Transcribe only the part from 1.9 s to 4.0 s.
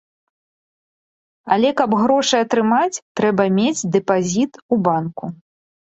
грошы атрымаць, трэба мець